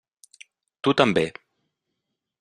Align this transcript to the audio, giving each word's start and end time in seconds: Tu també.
Tu 0.87 0.93
també. 1.01 1.23